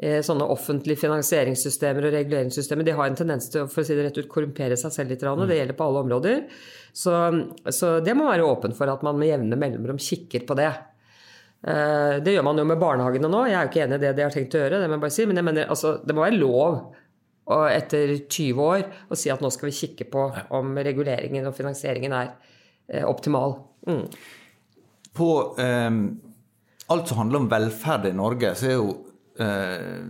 [0.00, 3.98] eh, sånne offentlige finansieringssystemer og reguleringssystemer de har en tendens til å for å si
[3.98, 5.26] det rett ut, korrumpere seg selv litt.
[5.26, 6.46] Og det gjelder på alle områder.
[6.92, 7.16] Så,
[7.74, 10.70] så det må være åpen for at man med jevne mellomrom kikker på det.
[11.60, 13.44] Eh, det gjør man jo med barnehagene nå.
[13.50, 14.80] Jeg er jo ikke enig i det de har tenkt å gjøre.
[14.80, 16.80] det må jeg bare si, Men jeg mener, altså, det må være lov
[17.50, 20.26] og etter 20 år å si at nå skal vi kikke på
[20.56, 22.34] om reguleringen og finansieringen er
[22.92, 23.56] eh, optimal.
[23.88, 24.04] Mm.
[25.16, 25.90] På eh,
[26.90, 28.92] alt som handler om velferd i Norge, så er jo
[29.40, 30.04] eh,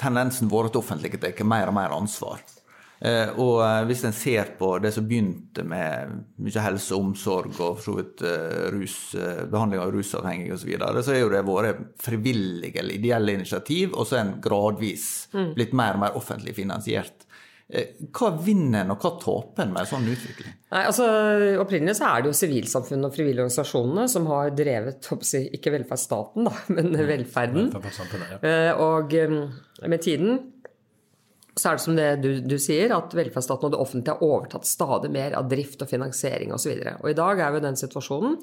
[0.00, 2.40] tendensen vår at offentlige tar mer og mer ansvar.
[3.00, 7.54] Eh, og eh, hvis en ser på det som begynte med mye helse og omsorg
[7.54, 8.98] og for så vidt eh, rus,
[9.48, 13.96] behandling av rusavhengige osv., så, videre, så er jo det vært frivillige eller ideelle initiativ,
[13.96, 15.50] og så er en gradvis mm.
[15.56, 17.26] blitt mer og mer offentlig finansiert.
[17.70, 20.54] Hva vinner en, og hva taper en med en sånn utvikling?
[20.74, 21.04] Nei, altså,
[21.62, 25.06] Opprinnelig så er det jo sivilsamfunnet og frivillige organisasjonene som har drevet
[25.54, 27.70] ikke velferdsstaten, da, men velferden.
[27.70, 28.26] velferden.
[28.42, 28.74] Ja.
[28.74, 29.14] Og
[29.86, 30.40] med tiden
[31.58, 34.68] så er det som det du, du sier, at velferdsstaten og det offentlige har overtatt
[34.68, 36.72] stadig mer av drift og finansiering osv.
[36.76, 38.36] Og, så og i dag er vi i den situasjonen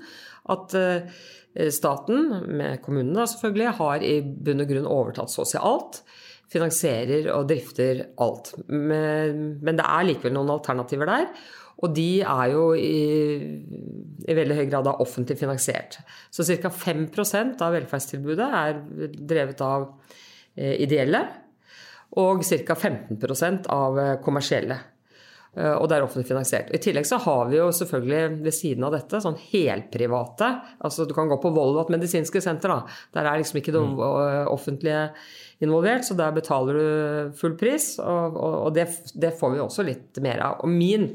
[0.54, 1.22] at uh,
[1.74, 6.02] staten, med kommunene selvfølgelig, har i bunn og grunn overtatt så å si alt.
[6.48, 8.54] finansierer og drifter alt.
[8.68, 11.26] Men, men det er likevel noen alternativer der.
[11.84, 13.02] Og de er jo i,
[14.26, 16.00] i veldig høy grad offentlig finansiert.
[16.32, 16.72] Så ca.
[16.72, 18.80] 5% av velferdstilbudet er
[19.20, 19.90] drevet av
[20.56, 21.26] eh, ideelle,
[22.16, 22.76] og ca.
[22.76, 24.78] 15 av eh, kommersielle.
[25.58, 26.70] Eh, og det er offentlig finansiert.
[26.76, 30.50] I tillegg så har vi jo selvfølgelig ved siden av dette sånn helprivate.
[30.86, 32.98] Altså du kan gå på Volvat medisinske senter, da.
[33.18, 34.00] Der er liksom ikke det mm.
[34.54, 35.04] offentlige
[35.66, 37.96] involvert, så der betaler du full pris.
[38.04, 40.62] Og, og, og det, det, får vi også litt mer av.
[40.66, 41.10] Og min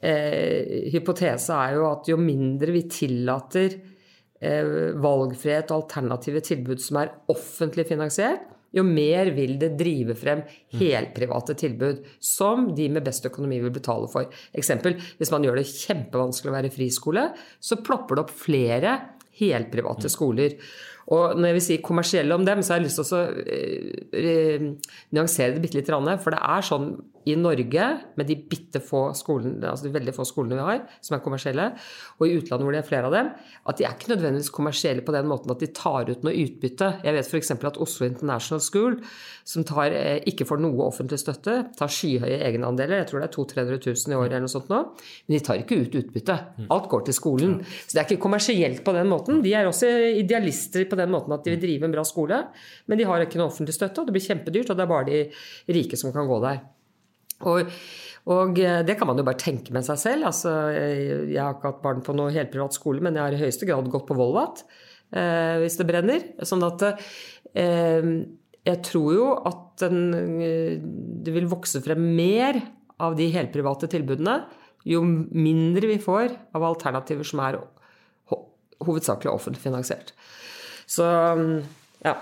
[0.00, 7.02] eh, hypotese er jo at jo mindre vi tillater eh, valgfrihet og alternative tilbud som
[7.02, 10.42] er offentlig finansiert, jo mer vil det drive frem
[10.78, 14.30] helprivate tilbud som de med best økonomi vil betale for.
[14.56, 17.26] Eksempel, hvis man gjør det kjempevanskelig å være friskole,
[17.58, 18.94] så plopper det opp flere
[19.40, 20.56] helprivate skoler.
[21.10, 23.22] Og når jeg vil si kommersielle om dem, så har jeg lyst til å
[24.16, 25.90] uh, nyansere det bitte litt.
[26.22, 26.92] For det er sånn
[27.28, 31.16] i Norge, med de bitte få skolene, altså de veldig få skolene vi har, som
[31.16, 31.66] er kommersielle,
[32.16, 33.28] og i utlandet hvor det er flere av dem,
[33.68, 36.88] at de er ikke nødvendigvis kommersielle på den måten at de tar ut noe utbytte.
[37.04, 37.52] Jeg vet f.eks.
[37.52, 38.96] at Oslo International School,
[39.44, 43.36] som tar, eh, ikke får noe offentlig støtte, tar skyhøye egenandeler, jeg tror det er
[43.36, 44.80] 200 000-300 000 i året eller noe sånt nå,
[45.26, 46.38] men de tar ikke ut utbytte.
[46.72, 47.58] Alt går til skolen.
[47.84, 49.40] Så det er ikke kommersielt på den måten.
[49.44, 52.42] De er også idealister på den måten at de vil drive en bra skole,
[52.90, 55.08] men de har ikke noe offentlig støtte, og det blir kjempedyrt, og det er bare
[55.08, 55.22] de
[55.78, 56.60] rike som kan gå der.
[57.48, 57.72] Og,
[58.28, 60.28] og, eh, det kan man jo bare tenke med seg selv.
[60.28, 63.68] Altså, jeg har ikke hatt barn på noe helprivat skole, men jeg har i høyeste
[63.68, 64.64] grad gått på Volvat
[65.16, 66.26] eh, hvis det brenner.
[66.44, 68.12] Sånn at eh,
[68.68, 70.00] jeg tror jo at den,
[70.44, 70.76] eh,
[71.24, 72.60] det vil vokse frem mer
[73.00, 74.42] av de helprivate tilbudene
[74.88, 77.58] jo mindre vi får av alternativer som er
[78.80, 80.14] hovedsakelig offentlig finansiert.
[80.90, 81.06] Så
[82.02, 82.16] ja.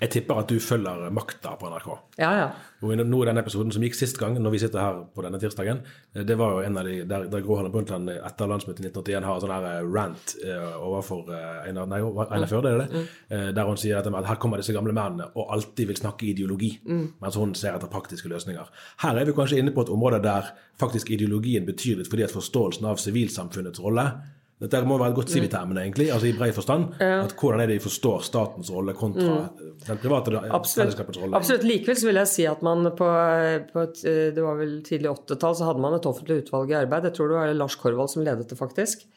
[0.00, 1.88] Jeg tipper at du følger makta på NRK.
[2.18, 2.46] Ja, ja.
[2.82, 5.82] Og nå den episoden som gikk sist gang, når vi sitter her på denne tirsdagen,
[6.14, 8.88] eh, det var jo en av de der, der Gro Harlem Brundtland etter landsmøtet i
[8.88, 11.30] 1981 har en sånn her eh, rant uh, overfor
[11.68, 13.04] Einar Nei, Einar Førde, er det det?
[13.04, 13.54] Mm.
[13.60, 17.06] Der hun sier at her kommer disse gamle mennene og alltid vil snakke ideologi, mm.
[17.22, 18.74] mens hun ser etter praktiske løsninger.
[19.04, 22.34] Her er vi kanskje inne på et område der faktisk ideologien betyr litt fordi at
[22.34, 24.08] forståelsen av sivilsamfunnets rolle
[24.60, 26.90] dette må være et godt sivitermen, egentlig, altså i bred forstand.
[27.00, 27.22] Ja.
[27.24, 29.70] at Hvordan er det de forstår statens rolle kontra mm.
[29.86, 30.34] den private
[30.68, 31.38] fellesskapets rolle?
[31.38, 31.64] Absolutt.
[31.64, 33.08] Likevel så vil jeg si at man på,
[33.72, 34.02] på et,
[34.36, 37.08] det var vel tidlig 80-tall, så hadde man et offentlig utvalg i arbeid.
[37.08, 39.08] Jeg tror det var Lars Korvald som ledet det, faktisk.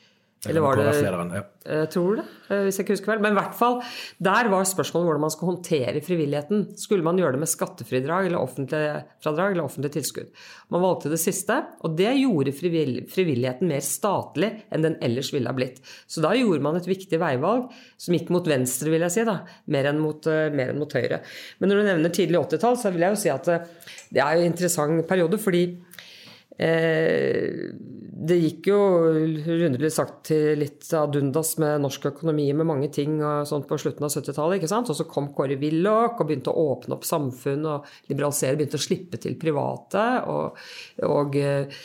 [0.44, 3.22] Eller var det Jeg eh, tror det, eh, hvis jeg ikke husker vel.
[3.24, 3.78] Men i hvert fall,
[4.20, 6.66] der var spørsmålet hvordan man skal håndtere frivilligheten.
[6.80, 8.82] Skulle man gjøre det med skattefridrag eller offentlig
[9.24, 10.34] fradrag eller offentlig tilskudd?
[10.76, 15.56] Man valgte det siste, og det gjorde frivilligheten mer statlig enn den ellers ville ha
[15.56, 15.80] blitt.
[16.12, 19.40] Så da gjorde man et viktig veivalg som gikk mot venstre, vil jeg si, da,
[19.72, 21.24] mer enn mot, eh, mer enn mot høyre.
[21.64, 24.52] Men når du nevner tidlig 80-tall, så vil jeg jo si at det er en
[24.52, 25.70] interessant periode, fordi
[28.24, 28.80] det gikk jo
[29.44, 33.80] rundelig sagt til litt ad undas med norsk økonomi med mange ting og sånt på
[33.82, 34.64] slutten av 70-tallet.
[34.64, 38.86] Og så kom Kåre Willoch og begynte å åpne opp samfunn og liberalisere, begynte å
[38.86, 40.06] slippe til private.
[40.30, 40.62] og,
[41.10, 41.84] og uh,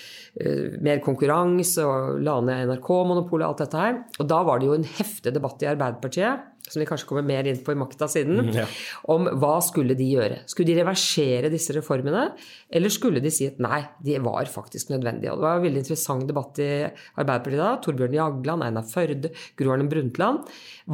[0.84, 3.98] mer konkurranse og la ned NRK-monopolet og alt dette her.
[4.20, 7.48] Og da var det jo en heftig debatt i Arbeiderpartiet som vi kanskje kommer mer
[7.48, 8.66] inn på i makta siden, mm, ja.
[9.12, 10.42] om hva skulle de gjøre.
[10.50, 12.28] Skulle de reversere disse reformene,
[12.70, 15.32] eller skulle de si at nei, de var faktisk nødvendige?
[15.32, 17.70] Og det var en veldig interessant debatt i Arbeiderpartiet da.
[17.84, 20.48] Torbjørn Jagland, Einar Førde, Gro Harlem Brundtland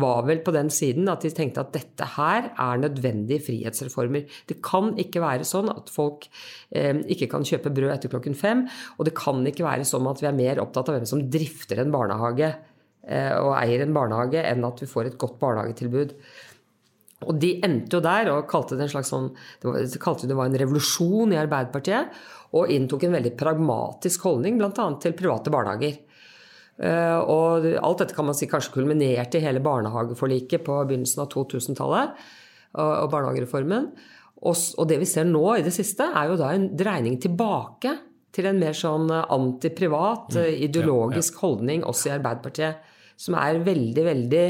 [0.04, 4.28] var vel på den siden at de tenkte at dette her er nødvendige frihetsreformer.
[4.50, 6.28] Det kan ikke være sånn at folk
[6.74, 8.66] eh, ikke kan kjøpe brød etter klokken fem,
[8.98, 11.82] og det kan ikke være sånn at vi er mer opptatt av hvem som drifter
[11.82, 12.73] en barnehage Eh,
[13.04, 16.14] og eier en barnehage, enn at vi får et godt barnehagetilbud.
[17.28, 20.36] Og de endte jo der og kalte det en slags sånn, det var, kalte det
[20.38, 22.16] var en revolusjon i Arbeiderpartiet.
[22.54, 24.88] Og inntok en veldig pragmatisk holdning, bl.a.
[25.02, 25.98] til private barnehager.
[26.74, 31.30] Eh, og alt dette kan man si kanskje kulminerte i hele barnehageforliket på begynnelsen av
[31.34, 32.24] 2000-tallet.
[32.82, 33.92] Og barnehagereformen.
[34.44, 37.94] Og det vi ser nå i det siste, er jo da en dreining tilbake
[38.34, 40.48] til en mer sånn antiprivat, mm.
[40.66, 44.46] ideologisk holdning også i Arbeiderpartiet som er veldig, veldig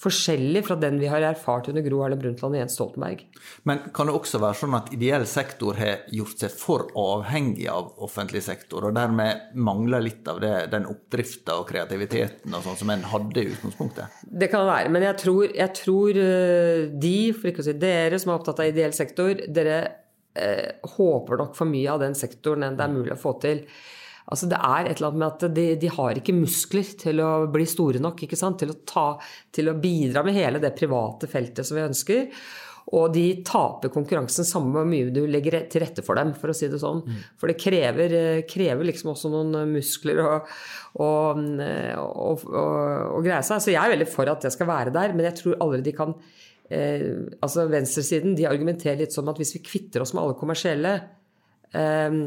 [0.00, 3.22] forskjellig fra den vi har erfart under Gro Harlem Brundtland og Jens Stoltenberg.
[3.68, 7.92] Men kan det også være sånn at ideell sektor har gjort seg for avhengig av
[8.04, 12.94] offentlig sektor, og dermed mangler litt av det, den oppdrifta og kreativiteten og sånn som
[12.94, 14.22] en hadde i utgangspunktet?
[14.44, 18.20] Det kan være, men jeg tror, jeg tror eh, de, for ikke å si dere
[18.20, 19.80] som er opptatt av ideell sektor, dere
[20.34, 23.64] eh, håper nok for mye av den sektoren enn det er mulig å få til.
[24.32, 27.32] Altså det er et eller annet med at de, de har ikke muskler til å
[27.52, 29.08] bli store nok til å, ta,
[29.52, 32.30] til å bidra med hele det private feltet som vi ønsker.
[32.92, 36.56] Og de taper konkurransen samme hvor mye du legger til rette for dem, for å
[36.56, 37.00] si det sånn.
[37.40, 38.16] For det krever,
[38.48, 40.32] krever liksom også noen muskler å,
[41.00, 43.62] å, å, å, greie seg.
[43.64, 45.96] Så jeg er veldig for at det skal være der, men jeg tror aldri de
[45.96, 46.12] kan
[46.68, 47.08] eh,
[47.44, 50.94] Altså venstresiden de argumenterer litt som at hvis vi kvitter oss med alle kommersielle
[51.72, 52.20] eh,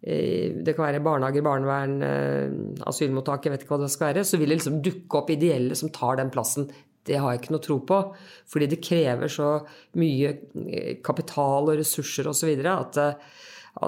[0.00, 4.24] det kan være barnehager, barnevern, eh, asylmottak, jeg vet ikke hva det skal være.
[4.24, 6.68] Så vil det liksom dukke opp ideelle som tar den plassen.
[7.08, 7.98] Det har jeg ikke noe tro på.
[8.46, 9.50] Fordi det krever så
[9.98, 10.36] mye
[10.68, 12.54] eh, kapital og ressurser osv.
[12.62, 13.14] at, eh,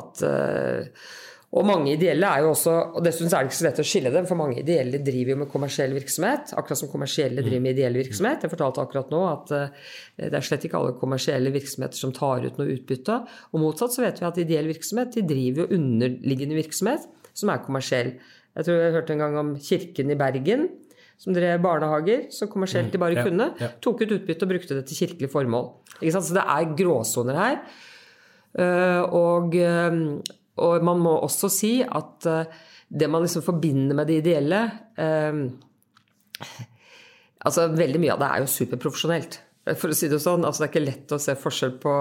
[0.00, 0.24] at
[1.50, 4.10] og mange ideelle er jo også Og dessuten er det ikke så lett å skille
[4.14, 6.52] dem, for mange ideelle driver jo med kommersiell virksomhet.
[6.54, 8.44] Akkurat som kommersielle driver med ideell virksomhet.
[8.46, 9.72] Jeg fortalte akkurat nå at eh,
[10.20, 13.18] det er slett ikke alle kommersielle virksomheter som tar ut noe utbytte.
[13.50, 17.66] Og motsatt så vet vi at ideell virksomhet de driver jo underliggende virksomhet som er
[17.66, 18.14] kommersiell.
[18.54, 20.68] Jeg tror jeg hørte en gang om Kirken i Bergen
[21.20, 23.52] som drev barnehager, så kommersielt de bare mm, ja, kunne.
[23.60, 23.74] Ja.
[23.84, 25.66] Tok ut utbytte og brukte det til kirkelig formål.
[26.00, 27.58] Så det er gråsoner her.
[28.56, 29.98] Eh, og eh,
[30.58, 32.58] og man må også si at eh,
[32.90, 34.64] det man liksom forbinder med det ideelle
[34.98, 35.44] eh,
[37.40, 39.38] Altså, veldig mye av det er jo superprofesjonelt.
[39.80, 40.44] For å si det sånn.
[40.44, 41.94] Altså, det er ikke lett å se forskjell på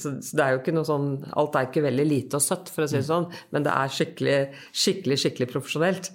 [0.00, 1.08] så, det er jo ikke noe sånn
[1.40, 3.92] Alt er ikke veldig lite og søtt, for å si det sånn, men det er
[3.92, 4.36] skikkelig,
[4.72, 6.10] skikkelig, skikkelig profesjonelt,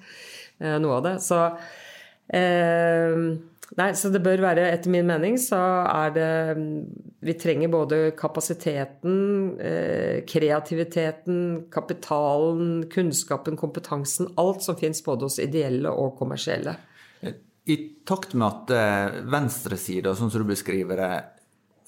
[0.62, 1.16] eh, noe av det.
[1.26, 1.40] Så
[2.34, 3.18] eh,
[3.74, 5.58] Nei, så det bør være, etter min mening, så
[5.90, 6.30] er det
[7.26, 9.16] Vi trenger både kapasiteten,
[9.58, 14.30] eh, kreativiteten, kapitalen, kunnskapen, kompetansen.
[14.38, 16.76] Alt som fins både hos ideelle og kommersielle.
[17.66, 21.14] I takt med at eh, venstresida, sånn som du beskriver det,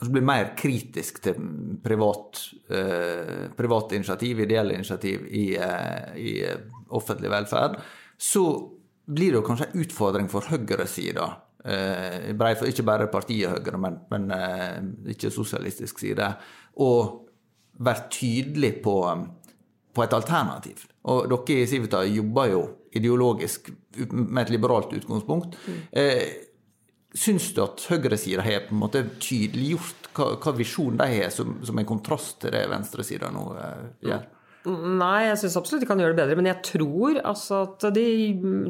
[0.09, 1.35] blir mer kritisk til
[1.83, 6.45] privat, eh, initiativ, ideelle initiativ i, eh, i
[6.89, 7.77] offentlig velferd,
[8.17, 8.71] så
[9.05, 14.81] blir det kanskje en utfordring for høyresida eh, ikke bare partiet Høyre, men, men eh,
[15.15, 16.29] ikke sosialistisk side,
[16.83, 17.29] og
[17.79, 18.95] være tydelig på,
[19.93, 20.85] på, et alternativ.
[21.11, 23.69] Og dere i Civita jobber jo ideologisk
[24.11, 25.57] med et liberalt utgangspunkt.
[25.67, 25.79] Mm.
[25.91, 26.27] Eh,
[27.15, 31.53] Syns du at høyresida har på en måte tydeliggjort hva, hva visjon de har, som,
[31.63, 34.25] som en kontrast til det venstresida nå eh, gjør?
[34.65, 36.37] Nei, jeg syns absolutt de kan gjøre det bedre.
[36.39, 38.05] Men jeg tror altså at de,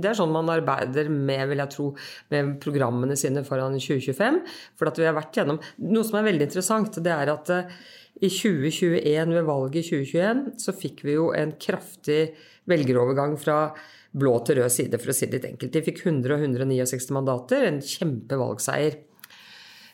[0.02, 1.90] det er sånn man arbeider med, vil jeg tro,
[2.34, 4.42] med programmene sine foran 2025.
[4.76, 7.76] For at vi har vært gjennom Noe som er veldig interessant, det er at eh,
[8.24, 12.22] i 2021, ved valget i 2021, så fikk vi jo en kraftig
[12.70, 13.60] velgerovergang fra
[14.16, 15.74] blå til rød side, for å si det litt enkelt.
[15.76, 19.00] De fikk 100 og 169 mandater, en kjempevalgseier.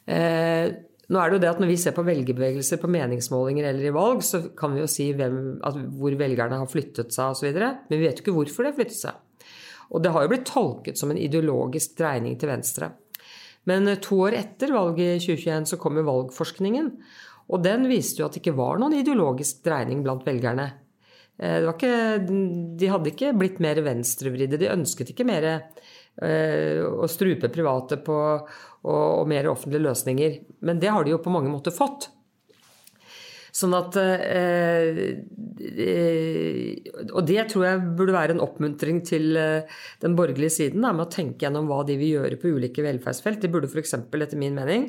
[0.05, 0.67] Eh,
[1.11, 3.95] nå er det jo det at Når vi ser på velgerbevegelser på meningsmålinger eller i
[3.95, 5.59] valg, så kan vi jo si hvem,
[5.99, 7.51] hvor velgerne har flyttet seg osv.
[7.51, 9.47] Men vi vet jo ikke hvorfor de har flyttet seg.
[9.91, 12.93] Og det har jo blitt tolket som en ideologisk dreining til venstre.
[13.67, 16.93] Men eh, to år etter valget i 2021 så kom jo valgforskningen.
[17.51, 20.69] Og den viste jo at det ikke var noen ideologisk dreining blant velgerne.
[21.41, 21.91] Eh, ikke,
[22.23, 24.61] de hadde ikke blitt mer venstrevridde.
[24.61, 25.49] De ønsket ikke mer
[26.21, 28.49] å strupe private på og,
[28.83, 30.35] og, mer offentlige løsninger.
[30.67, 32.09] Men det har de jo på mange måter fått.
[33.51, 34.99] Sånn at eh,
[35.83, 39.67] eh, Og det tror jeg burde være en oppmuntring til eh,
[40.03, 43.41] den borgerlige siden, da, med å tenke gjennom hva de vil gjøre på ulike velferdsfelt.
[43.43, 44.87] De burde f.eks., etter min mening,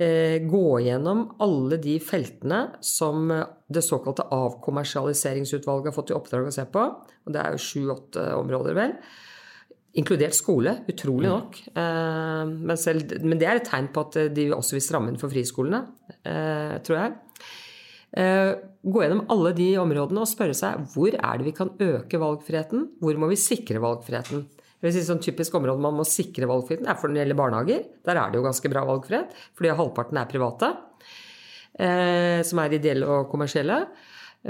[0.00, 6.56] eh, gå gjennom alle de feltene som det såkalte avkommersialiseringsutvalget har fått i oppdrag å
[6.56, 6.88] se på.
[7.28, 8.96] Og det er jo sju-åtte områder, vel.
[9.94, 11.32] Inkludert skole, utrolig mm.
[11.32, 11.58] nok.
[11.70, 15.20] Eh, men, selv, men, det er et tegn på at de også vil stramme inn
[15.20, 15.84] for friskolene,
[16.26, 17.12] eh, tror jeg.
[18.18, 18.50] Eh,
[18.82, 22.88] gå gjennom alle de områdene og spørre seg hvor er det vi kan øke valgfriheten?
[23.02, 24.42] Hvor må vi sikre valgfriheten?
[24.50, 27.38] Jeg vil si sånn Typisk område man må sikre valgfriheten, er for når det gjelder
[27.38, 27.86] barnehager.
[28.04, 30.72] Der er det jo ganske bra valgfrihet, fordi halvparten er private.
[32.44, 33.78] Som er ideelle og kommersielle.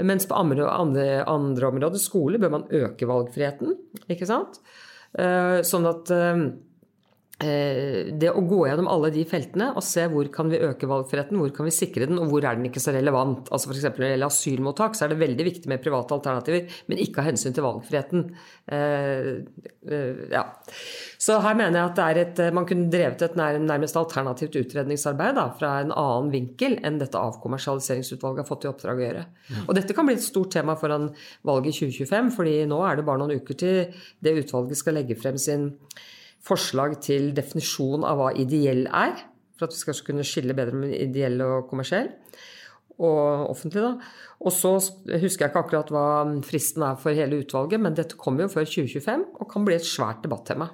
[0.03, 3.77] Mens på andre, andre, andre områder, skole, bør man øke valgfriheten.
[4.11, 4.59] ikke sant?
[5.15, 6.39] Eh, sånn at eh,
[7.35, 11.51] det å gå gjennom alle de feltene og se hvor kan vi øke valgfriheten, hvor
[11.55, 13.49] kan vi sikre den, og hvor er den ikke så relevant.
[13.51, 13.83] Altså F.eks.
[13.89, 17.27] når det gjelder asylmottak, så er det veldig viktig med private alternativer, men ikke av
[17.27, 18.23] hensyn til valgfriheten.
[20.31, 20.45] ja.
[21.27, 25.35] Så her mener jeg at det er et, man kunne drevet et nærmest alternativt utredningsarbeid
[25.35, 29.27] da, fra en annen vinkel enn dette avkommersialiseringsutvalget har fått i oppdrag å gjøre.
[29.49, 29.61] Mm.
[29.65, 31.11] Og dette kan bli et stort tema foran
[31.43, 35.19] valget i 2025, fordi nå er det bare noen uker til det utvalget skal legge
[35.19, 35.73] frem sin
[36.45, 39.17] forslag til definisjon av hva ideell er,
[39.55, 42.11] for at vi skal kunne skille bedre mellom ideell og kommersiell.
[42.95, 43.91] Og offentlig, da.
[44.45, 46.07] Og så husker jeg ikke akkurat hva
[46.47, 49.87] fristen er for hele utvalget, men dette kommer jo før 2025 og kan bli et
[49.87, 50.69] svært debattema.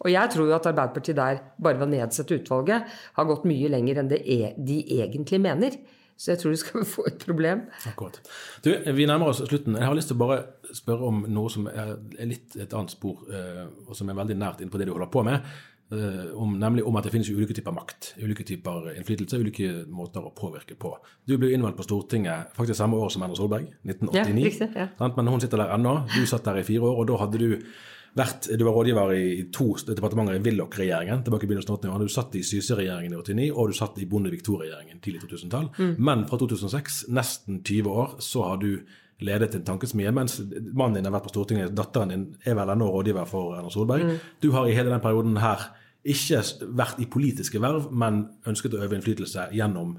[0.00, 3.68] Og jeg tror jo at Arbeiderpartiet der, bare ved å nedsette utvalget, har gått mye
[3.70, 5.76] lenger enn det e de egentlig mener.
[6.20, 7.64] Så jeg tror du skal få et problem.
[7.88, 8.20] Akkurat.
[8.64, 9.78] Du, vi nærmer oss slutten.
[9.80, 10.40] Jeg har lyst til å bare
[10.76, 11.96] spørre om noe som er
[12.28, 15.24] litt et annet spor, eh, og som er veldig nært innpå det du holder på
[15.26, 15.48] med.
[15.90, 20.22] Eh, om, nemlig om at det finnes ulike typer makt, ulike typer innflytelse, ulike måter
[20.28, 20.92] å påvirke på.
[21.26, 24.12] Du ble innvalgt på Stortinget faktisk samme år som Erna Solberg, 1989.
[24.20, 25.08] Ja, riktig, ja.
[25.16, 25.96] Men hun sitter der ennå.
[26.12, 27.56] Du satt der i fire år, og da hadde du
[28.18, 31.22] vært, du var rådgiver i to departementer i Willoch-regjeringen.
[31.24, 34.06] tilbake i begynnelsen av 80 Du satt i Syse-regjeringen i 89, og du satt i
[34.06, 35.70] Bondevik II-regjeringen tidlig 2000-tall.
[35.78, 35.94] Mm.
[35.98, 38.82] Men fra 2006, nesten 20 år, så har du
[39.20, 40.38] ledet en tankesmie, mens
[40.72, 41.74] mannen din har vært på Stortinget.
[41.76, 44.06] Datteren din er vel ennå rådgiver for Erna Solberg.
[44.06, 44.20] Mm.
[44.40, 46.40] Du har i hele den perioden her ikke
[46.72, 49.98] vært i politiske verv, men ønsket å øve innflytelse gjennom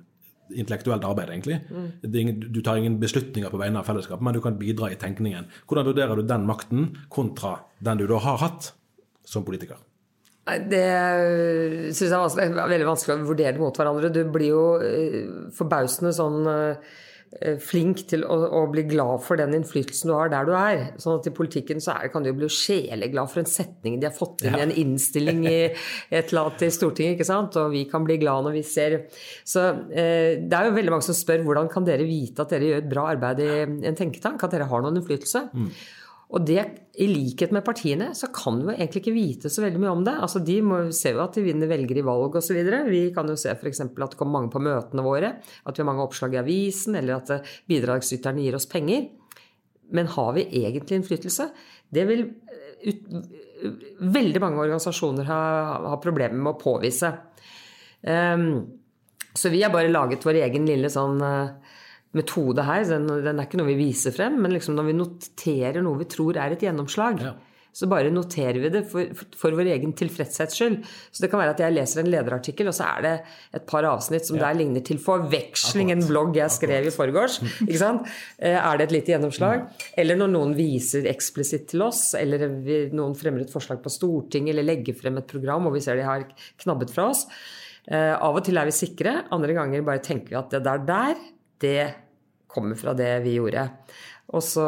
[0.54, 1.60] intellektuelt arbeid, egentlig.
[1.70, 2.42] Mm.
[2.52, 5.48] Du tar ingen beslutninger på vegne av fellesskapet, men du kan bidra i tenkningen.
[5.70, 8.74] Hvordan vurderer du den makten kontra den du da har hatt
[9.28, 9.80] som politiker?
[10.42, 10.88] Det
[11.96, 14.10] syns jeg er veldig vanskelig å vurdere mot hverandre.
[14.12, 16.76] Du blir jo eh, forbausende sånn Eh,
[17.64, 20.82] flink til å, å, bli glad for den innflytelsen du har der du er.
[21.00, 24.10] Sånn at i politikken så er, kan du jo bli sjeleglad for en setning de
[24.10, 27.56] har fått inn i en innstilling i et eller annet i Stortinget, ikke sant.
[27.62, 28.98] Og vi kan bli glad når vi ser
[29.48, 29.64] Så
[29.96, 32.84] eh, det er jo veldig mange som spør hvordan kan dere vite at dere gjør
[32.84, 35.48] et bra arbeid i en tenketank, at dere har noen innflytelse.
[35.56, 35.72] Mm.
[36.32, 36.62] Og det,
[37.04, 40.04] i likhet med partiene, så kan vi jo egentlig ikke vite så veldig mye om
[40.08, 40.14] det.
[40.24, 42.60] Altså, De må, ser jo at de vinner velgere i valg osv.
[42.88, 43.84] Vi kan jo se f.eks.
[43.84, 47.20] at det kommer mange på møtene våre, at vi har mange oppslag i avisen, eller
[47.20, 49.10] at eh, bidragsyterne gir oss penger.
[49.92, 51.50] Men har vi egentlig innflytelse?
[51.92, 53.12] Det vil eh, ut,
[54.00, 55.42] veldig mange organisasjoner ha,
[55.92, 57.12] ha problemer med å påvise.
[58.08, 58.64] Um,
[59.36, 61.71] så vi har bare laget vår egen lille sånn uh,
[62.18, 62.84] metode her.
[62.90, 66.12] Den, den, er ikke noe vi viser frem, men liksom når vi noterer noe vi
[66.12, 67.32] tror er et gjennomslag, ja.
[67.76, 70.82] så bare noterer vi det for, for, vår egen tilfredshets skyld.
[71.12, 73.14] Så det kan være at jeg leser en lederartikkel, og så er det
[73.62, 74.50] et par avsnitt som ja.
[74.50, 77.42] der ligner til forveksling en blogg jeg skrev i forgårs.
[77.68, 78.08] Ikke sant?
[78.42, 79.60] Eh, er det et lite gjennomslag?
[79.62, 79.90] Ja.
[80.02, 82.48] Eller når noen viser eksplisitt til oss, eller
[82.96, 86.08] noen fremmer et forslag på Stortinget, eller legger frem et program og vi ser de
[86.08, 86.26] har
[86.64, 87.28] knabbet fra oss.
[87.86, 90.84] Uh, av og til er vi sikre, andre ganger bare tenker vi at det der
[90.86, 91.22] der
[91.62, 91.86] det
[92.52, 93.68] kommer fra det vi gjorde.
[94.32, 94.66] Og så,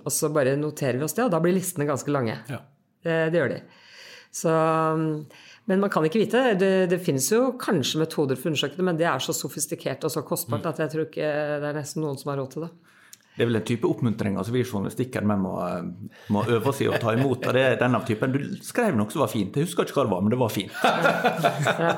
[0.00, 2.36] og så bare noterer vi oss det, og da blir listene ganske lange.
[2.48, 2.60] Ja.
[3.04, 3.58] Det, det, gjør de.
[4.34, 4.52] Så,
[5.68, 6.42] men man kan ikke vite.
[6.60, 10.06] Det, det finnes jo kanskje metoder for å undersøke det, men det er så sofistikert
[10.08, 10.70] og så kostbart mm.
[10.72, 11.30] at jeg tror ikke
[11.62, 12.72] det er nesten noen som har råd til det.
[13.34, 15.54] Det er vel en type oppmuntring altså vi journalistikker med må,
[16.34, 17.48] må øve oss i å ta imot.
[17.48, 18.34] og det er denne typen.
[18.34, 19.56] Du skrev noe som var fint.
[19.58, 20.76] Jeg husker ikke hva det var, men det var fint.
[20.84, 21.90] ja.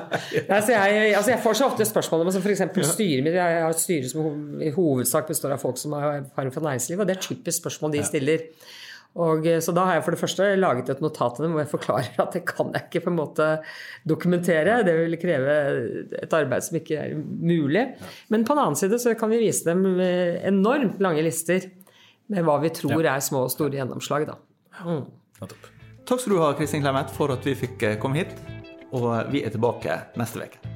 [0.57, 2.65] altså jeg, altså jeg, får så ofte spørsmål om f.eks.
[2.89, 3.37] styret mitt.
[3.37, 7.05] Jeg har et styre som i hovedsak består av folk som har erfaring fra næringslivet,
[7.05, 8.49] og det er typisk spørsmål de stiller.
[9.17, 11.65] Og, eh, så da har jeg for det første laget et notat til dem hvor
[11.65, 13.49] jeg forklarer at det kan jeg ikke på en måte
[14.09, 14.83] dokumentere.
[14.87, 15.57] Det vil kreve
[16.21, 17.87] et arbeid som ikke er mulig.
[18.33, 21.71] Men på den annen side så kan vi vise dem enormt lange lister
[22.33, 24.29] med hva vi tror er små og store gjennomslag.
[24.29, 24.39] Da.
[24.85, 25.05] Mm.
[26.07, 28.37] Takk skal du ha, Kristin Clemet, for at vi fikk eh, komme hit.
[28.95, 30.76] Og vi er tilbake neste uke.